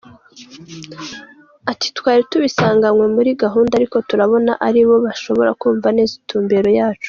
Ati 1.71 1.87
“Twari 1.97 2.21
tubisanganywe 2.31 3.05
muri 3.15 3.29
gahunda, 3.43 3.73
ariko 3.79 3.97
turabona 4.09 4.51
ari 4.67 4.81
bo 4.87 4.95
bashobora 5.05 5.51
kumva 5.61 5.87
neza 5.97 6.13
intumbero 6.21 6.69
yacu. 6.79 6.99